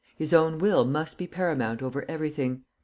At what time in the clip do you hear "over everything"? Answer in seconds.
1.83-2.63